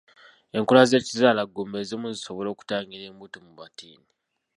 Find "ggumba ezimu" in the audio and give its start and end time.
1.45-2.07